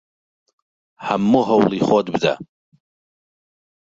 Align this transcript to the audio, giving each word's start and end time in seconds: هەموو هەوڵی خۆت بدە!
هەموو 1.07 1.47
هەوڵی 1.49 1.81
خۆت 1.87 2.07
بدە! 2.13 2.33